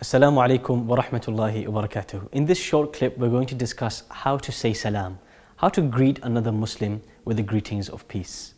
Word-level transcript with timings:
Assalamu 0.00 0.38
alaikum 0.38 0.84
wa 0.84 0.96
rahmatullahi 0.96 1.66
wa 1.66 1.82
barakatuh. 1.82 2.28
In 2.30 2.46
this 2.46 2.56
short 2.56 2.92
clip, 2.92 3.18
we're 3.18 3.30
going 3.30 3.48
to 3.48 3.54
discuss 3.56 4.04
how 4.10 4.36
to 4.36 4.52
say 4.52 4.72
salam, 4.72 5.18
how 5.56 5.68
to 5.70 5.80
greet 5.80 6.20
another 6.22 6.52
Muslim 6.52 7.02
with 7.24 7.36
the 7.36 7.42
greetings 7.42 7.88
of 7.88 8.06
peace. 8.06 8.54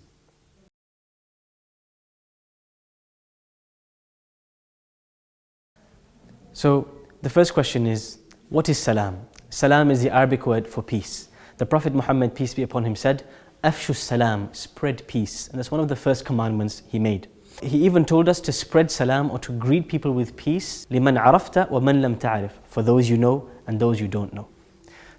So, 6.52 6.86
the 7.22 7.30
first 7.30 7.54
question 7.54 7.86
is 7.86 8.18
what 8.50 8.68
is 8.68 8.76
salam? 8.78 9.26
Salam 9.48 9.90
is 9.90 10.02
the 10.02 10.10
Arabic 10.10 10.46
word 10.46 10.68
for 10.68 10.82
peace. 10.82 11.30
The 11.56 11.64
Prophet 11.64 11.94
Muhammad, 11.94 12.34
peace 12.34 12.52
be 12.52 12.64
upon 12.64 12.84
him, 12.84 12.94
said, 12.94 13.24
Afshu 13.64 13.96
salam, 13.96 14.52
spread 14.52 15.06
peace. 15.06 15.48
And 15.48 15.58
that's 15.58 15.70
one 15.70 15.80
of 15.80 15.88
the 15.88 15.96
first 15.96 16.26
commandments 16.26 16.82
he 16.86 16.98
made. 16.98 17.28
He 17.61 17.85
even 17.85 18.03
told 18.05 18.27
us 18.27 18.41
to 18.41 18.51
spread 18.51 18.91
salam 18.91 19.31
or 19.31 19.39
to 19.39 19.51
greet 19.53 19.87
people 19.87 20.11
with 20.11 20.35
peace. 20.35 20.85
لِمَنْ 20.91 21.21
عَرَفْتَ 21.21 21.69
وَمَنْ 21.69 22.01
لَمْ 22.01 22.17
تَعْرِفْ 22.19 22.51
For 22.65 22.83
those 22.83 23.09
you 23.09 23.17
know 23.17 23.49
and 23.67 23.79
those 23.79 23.99
you 23.99 24.07
don't 24.07 24.33
know. 24.33 24.47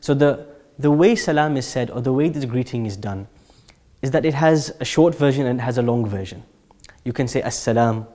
So 0.00 0.14
the, 0.14 0.46
the 0.78 0.90
way 0.90 1.16
salam 1.16 1.56
is 1.56 1.66
said 1.66 1.90
or 1.90 2.00
the 2.00 2.12
way 2.12 2.28
this 2.28 2.44
greeting 2.44 2.86
is 2.86 2.96
done 2.96 3.26
is 4.02 4.10
that 4.10 4.24
it 4.24 4.34
has 4.34 4.74
a 4.80 4.84
short 4.84 5.14
version 5.14 5.46
and 5.46 5.58
it 5.58 5.62
has 5.62 5.78
a 5.78 5.82
long 5.82 6.06
version. 6.06 6.42
You 7.04 7.12
can 7.12 7.26
say 7.26 7.40
as-salam 7.40 8.06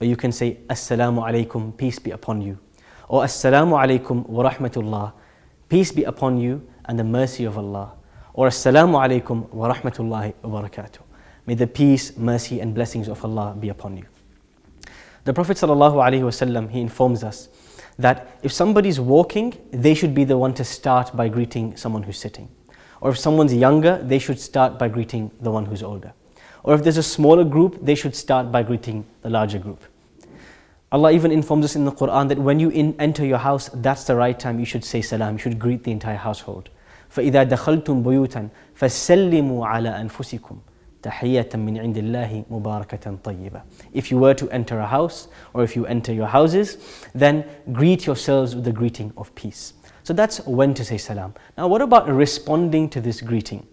or 0.00 0.06
you 0.06 0.16
can 0.16 0.32
say 0.32 0.58
assalamu 0.68 1.22
alaikum, 1.22 1.76
peace 1.76 1.98
be 1.98 2.10
upon 2.10 2.40
you. 2.40 2.58
Or 3.08 3.22
assalamu 3.24 3.78
alaikum 3.78 4.26
wa 4.28 4.50
rahmatullah, 4.50 5.12
peace 5.68 5.92
be 5.92 6.04
upon 6.04 6.38
you 6.38 6.66
and 6.86 6.98
the 6.98 7.04
mercy 7.04 7.44
of 7.44 7.58
Allah. 7.58 7.92
Or 8.34 8.48
assalamu 8.48 8.98
alaikum 8.98 9.48
wa 9.52 9.72
rahmatullahi 9.72 10.34
wa 10.42 10.62
barakatuh. 10.62 11.03
May 11.46 11.54
the 11.54 11.66
peace, 11.66 12.16
mercy, 12.16 12.60
and 12.60 12.74
blessings 12.74 13.08
of 13.08 13.24
Allah 13.24 13.56
be 13.58 13.68
upon 13.68 13.96
you. 13.96 14.04
The 15.24 15.34
Prophet 15.34 15.56
ﷺ, 15.56 16.70
he 16.70 16.80
informs 16.80 17.24
us 17.24 17.48
that 17.98 18.38
if 18.42 18.52
somebody's 18.52 18.98
walking, 18.98 19.54
they 19.70 19.94
should 19.94 20.14
be 20.14 20.24
the 20.24 20.38
one 20.38 20.54
to 20.54 20.64
start 20.64 21.14
by 21.14 21.28
greeting 21.28 21.76
someone 21.76 22.02
who's 22.02 22.18
sitting. 22.18 22.48
Or 23.00 23.10
if 23.10 23.18
someone's 23.18 23.54
younger, 23.54 23.98
they 24.02 24.18
should 24.18 24.40
start 24.40 24.78
by 24.78 24.88
greeting 24.88 25.30
the 25.40 25.50
one 25.50 25.66
who's 25.66 25.82
older. 25.82 26.12
Or 26.62 26.74
if 26.74 26.82
there's 26.82 26.96
a 26.98 27.02
smaller 27.02 27.44
group, 27.44 27.78
they 27.82 27.94
should 27.94 28.14
start 28.14 28.52
by 28.52 28.62
greeting 28.62 29.06
the 29.22 29.30
larger 29.30 29.58
group. 29.58 29.82
Allah 30.92 31.12
even 31.12 31.30
informs 31.30 31.64
us 31.64 31.76
in 31.76 31.84
the 31.84 31.92
Quran 31.92 32.28
that 32.28 32.38
when 32.38 32.58
you 32.58 32.68
in, 32.70 32.96
enter 32.98 33.24
your 33.24 33.38
house, 33.38 33.70
that's 33.74 34.04
the 34.04 34.16
right 34.16 34.38
time 34.38 34.58
you 34.58 34.64
should 34.64 34.84
say 34.84 35.00
salam, 35.00 35.34
you 35.34 35.38
should 35.38 35.58
greet 35.58 35.84
the 35.84 35.92
entire 35.92 36.16
household. 36.16 36.68
فَإِذَا 37.14 37.48
دَخَلْتُمْ 37.48 38.02
بُيُوتًا 38.02 38.50
فَسَلِّمُوا 38.78 39.66
عَلَى 39.66 40.08
أَنفُسِكُمْ 40.08 40.58
تحية 41.04 41.48
من 41.54 41.78
عند 41.78 41.98
الله 41.98 42.44
مباركة 42.50 43.16
طيبة. 43.24 43.62
If 43.92 44.10
you 44.10 44.18
were 44.18 44.34
to 44.34 44.48
enter 44.50 44.78
a 44.80 44.86
house 44.86 45.28
or 45.54 45.64
if 45.64 45.74
you 45.76 45.86
enter 45.86 46.12
your 46.12 46.26
houses, 46.26 46.78
then 47.14 47.44
greet 47.72 48.06
yourselves 48.06 48.54
with 48.54 48.64
the 48.64 48.72
greeting 48.72 49.12
of 49.16 49.34
peace. 49.34 49.72
So 50.02 50.12
that's 50.12 50.44
when 50.46 50.74
to 50.74 50.84
say 50.84 50.98
salam. 50.98 51.34
Now 51.56 51.68
what 51.68 51.82
about 51.82 52.08
responding 52.08 52.88
to 52.90 53.00
this 53.00 53.20
greeting? 53.20 53.66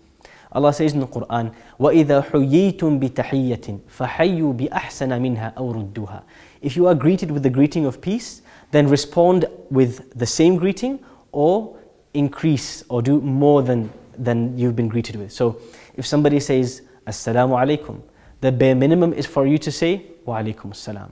Allah 0.52 0.72
says 0.72 0.94
in 0.94 1.02
the 1.02 1.08
Quran, 1.08 1.54
وَإِذَا 1.80 2.30
حُيِّيتُم 2.30 3.00
بِتَحِيَّةٍ 3.00 3.80
فَحَيُّوا 3.98 4.54
بِأَحْسَنَ 4.54 5.12
مِنْهَا 5.22 5.56
أَوْ 5.56 5.74
رُدُّوهَا 5.74 6.24
If 6.62 6.78
you 6.78 6.88
are 6.88 6.96
greeted 6.96 7.32
with 7.32 7.44
the 7.44 7.50
greeting 7.50 7.86
of 7.86 8.00
peace, 8.00 8.42
then 8.72 8.88
respond 8.88 9.46
with 9.70 10.18
the 10.18 10.26
same 10.26 10.56
greeting 10.56 11.00
or 11.32 11.78
increase 12.14 12.84
or 12.90 13.02
do 13.02 13.20
more 13.22 13.62
than, 13.62 13.92
than 14.18 14.58
you've 14.58 14.76
been 14.76 14.88
greeted 14.88 15.18
with. 15.18 15.32
So 15.32 15.60
if 15.96 16.06
somebody 16.06 16.40
says, 16.40 16.82
Assalamu 17.07 17.59
alaikum. 17.59 18.01
The 18.41 18.53
bare 18.53 18.77
minimum 18.77 19.13
is 19.13 19.27
for 19.27 19.45
you 19.47 19.59
to 19.59 19.73
say 19.73 20.07
Wa 20.25 20.39
alaikum 20.39 20.67
assalam. 20.67 21.11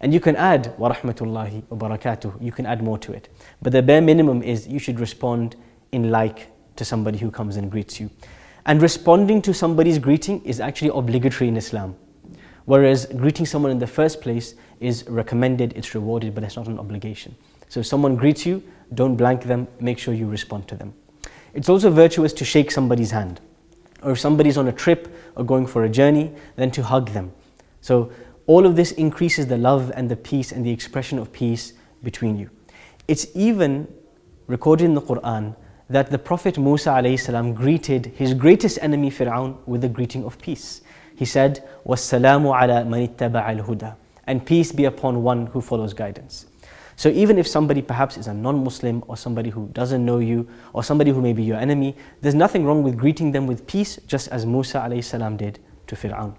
And 0.00 0.12
you 0.12 0.18
can 0.18 0.34
add 0.34 0.74
Wa 0.76 0.92
rahmatullahi 0.92 1.62
wa 1.70 1.88
barakatuh. 1.88 2.42
You 2.42 2.50
can 2.50 2.66
add 2.66 2.82
more 2.82 2.98
to 2.98 3.12
it. 3.12 3.28
But 3.62 3.72
the 3.72 3.82
bare 3.82 4.00
minimum 4.00 4.42
is 4.42 4.66
you 4.66 4.80
should 4.80 4.98
respond 4.98 5.54
in 5.92 6.10
like 6.10 6.50
to 6.76 6.84
somebody 6.84 7.18
who 7.18 7.30
comes 7.30 7.56
and 7.56 7.70
greets 7.70 8.00
you. 8.00 8.10
And 8.66 8.82
responding 8.82 9.40
to 9.42 9.54
somebody's 9.54 9.98
greeting 9.98 10.44
is 10.44 10.58
actually 10.58 10.90
obligatory 10.90 11.48
in 11.48 11.56
Islam. 11.56 11.96
Whereas 12.64 13.06
greeting 13.06 13.46
someone 13.46 13.70
in 13.70 13.78
the 13.78 13.86
first 13.86 14.20
place 14.20 14.54
is 14.80 15.08
recommended, 15.08 15.72
it's 15.76 15.94
rewarded, 15.94 16.34
but 16.34 16.44
it's 16.44 16.56
not 16.56 16.66
an 16.66 16.78
obligation. 16.78 17.34
So 17.68 17.80
if 17.80 17.86
someone 17.86 18.16
greets 18.16 18.44
you, 18.44 18.62
don't 18.94 19.14
blank 19.16 19.44
them, 19.44 19.68
make 19.80 19.98
sure 19.98 20.14
you 20.14 20.26
respond 20.26 20.68
to 20.68 20.74
them. 20.74 20.94
It's 21.54 21.68
also 21.68 21.90
virtuous 21.90 22.32
to 22.34 22.44
shake 22.44 22.70
somebody's 22.70 23.12
hand 23.12 23.40
or 24.01 24.11
if 24.11 24.19
somebody's 24.19 24.57
on 24.57 24.67
a 24.67 24.71
trip 24.71 25.13
or 25.35 25.43
going 25.43 25.65
for 25.65 25.83
a 25.83 25.89
journey, 25.89 26.31
then 26.55 26.71
to 26.71 26.83
hug 26.83 27.09
them. 27.11 27.31
So 27.81 28.11
all 28.45 28.65
of 28.65 28.75
this 28.75 28.91
increases 28.93 29.47
the 29.47 29.57
love 29.57 29.91
and 29.95 30.09
the 30.09 30.15
peace 30.15 30.51
and 30.51 30.65
the 30.65 30.71
expression 30.71 31.17
of 31.19 31.31
peace 31.31 31.73
between 32.03 32.37
you. 32.37 32.49
It's 33.07 33.27
even 33.33 33.87
recorded 34.47 34.85
in 34.85 34.93
the 34.93 35.01
Quran 35.01 35.55
that 35.89 36.11
the 36.11 36.17
Prophet 36.17 36.57
Musa 36.57 37.17
salam 37.17 37.53
greeted 37.53 38.07
his 38.07 38.33
greatest 38.33 38.79
enemy 38.81 39.11
Fir'aun 39.11 39.57
with 39.65 39.81
the 39.81 39.89
greeting 39.89 40.23
of 40.25 40.39
peace. 40.39 40.81
He 41.15 41.25
said, 41.25 41.67
وَالسَّلَامُ 41.85 42.43
عَلَى 42.43 42.87
مَنِ 42.87 43.15
اتَّبَعَ 43.15 43.59
الْهُدَى 43.59 43.95
And 44.25 44.45
peace 44.45 44.71
be 44.71 44.85
upon 44.85 45.23
one 45.23 45.47
who 45.47 45.61
follows 45.61 45.93
guidance. 45.93 46.47
So 46.98 47.10
even 47.10 47.38
if 47.38 47.46
somebody 47.46 47.80
perhaps 47.80 48.16
is 48.16 48.26
a 48.26 48.34
non-Muslim 48.34 49.04
or 49.06 49.16
somebody 49.16 49.50
who 49.50 49.68
doesn't 49.68 50.04
know 50.04 50.18
you 50.18 50.48
or 50.72 50.82
somebody 50.82 51.12
who 51.12 51.22
may 51.22 51.32
be 51.32 51.44
your 51.44 51.56
enemy, 51.56 51.94
there's 52.22 52.34
nothing 52.34 52.64
wrong 52.64 52.82
with 52.82 52.96
greeting 52.96 53.30
them 53.30 53.46
with 53.46 53.68
peace 53.68 54.00
just 54.08 54.26
as 54.28 54.44
Musa 54.44 54.90
salam 55.00 55.36
did 55.36 55.60
to 55.86 55.94
Fir'aun. 55.94 56.34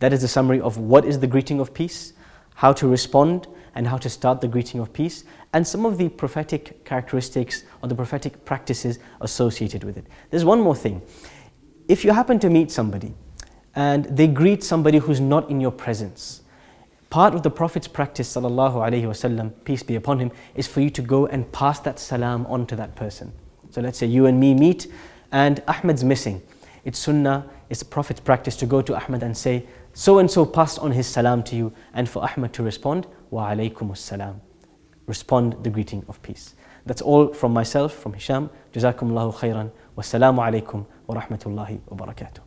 That 0.00 0.12
is 0.12 0.20
the 0.20 0.28
summary 0.28 0.60
of 0.60 0.76
what 0.76 1.06
is 1.06 1.20
the 1.20 1.26
greeting 1.26 1.58
of 1.58 1.72
peace, 1.72 2.12
how 2.54 2.74
to 2.74 2.86
respond 2.86 3.46
and 3.74 3.86
how 3.86 3.96
to 3.96 4.10
start 4.10 4.42
the 4.42 4.46
greeting 4.46 4.78
of 4.78 4.92
peace, 4.92 5.24
and 5.54 5.66
some 5.66 5.86
of 5.86 5.96
the 5.96 6.10
prophetic 6.10 6.84
characteristics 6.84 7.64
or 7.82 7.88
the 7.88 7.94
prophetic 7.94 8.44
practices 8.44 8.98
associated 9.22 9.84
with 9.84 9.96
it. 9.96 10.06
There's 10.28 10.44
one 10.44 10.60
more 10.60 10.76
thing. 10.76 11.00
If 11.88 12.04
you 12.04 12.12
happen 12.12 12.38
to 12.40 12.50
meet 12.50 12.70
somebody 12.70 13.14
and 13.74 14.04
they 14.04 14.26
greet 14.26 14.62
somebody 14.62 14.98
who's 14.98 15.18
not 15.18 15.48
in 15.48 15.62
your 15.62 15.72
presence, 15.72 16.41
Part 17.12 17.34
of 17.34 17.42
the 17.42 17.50
Prophet's 17.50 17.86
practice, 17.86 18.34
sallallahu 18.34 18.76
alaihi 18.76 19.02
wasallam, 19.02 19.52
peace 19.64 19.82
be 19.82 19.96
upon 19.96 20.18
him, 20.18 20.30
is 20.54 20.66
for 20.66 20.80
you 20.80 20.88
to 20.88 21.02
go 21.02 21.26
and 21.26 21.52
pass 21.52 21.78
that 21.80 21.98
salam 21.98 22.46
on 22.46 22.66
to 22.68 22.76
that 22.76 22.96
person. 22.96 23.34
So 23.68 23.82
let's 23.82 23.98
say 23.98 24.06
you 24.06 24.24
and 24.24 24.40
me 24.40 24.54
meet, 24.54 24.86
and 25.30 25.62
Ahmed's 25.68 26.04
missing. 26.04 26.40
It's 26.86 26.98
sunnah, 26.98 27.44
it's 27.68 27.80
the 27.80 27.84
Prophet's 27.84 28.20
practice 28.20 28.56
to 28.56 28.64
go 28.64 28.80
to 28.80 28.96
Ahmed 28.96 29.22
and 29.22 29.36
say, 29.36 29.66
so 29.92 30.20
and 30.20 30.30
so 30.30 30.46
passed 30.46 30.78
on 30.78 30.90
his 30.92 31.06
salam 31.06 31.42
to 31.42 31.54
you, 31.54 31.70
and 31.92 32.08
for 32.08 32.22
Ahmed 32.24 32.54
to 32.54 32.62
respond, 32.62 33.06
wa 33.28 33.50
alaykum 33.50 33.94
salam. 33.94 34.40
Respond 35.06 35.62
the 35.62 35.68
greeting 35.68 36.06
of 36.08 36.22
peace. 36.22 36.54
That's 36.86 37.02
all 37.02 37.34
from 37.34 37.52
myself, 37.52 37.92
from 37.92 38.14
Hisham. 38.14 38.48
Jazakumullahu 38.72 39.34
khairan. 39.34 39.70
Wassalamu 39.98 40.38
alaikum 40.38 40.86
wa 41.06 41.20
rahmatullahi 41.20 41.78
wa 41.90 42.06
barakatuh. 42.06 42.38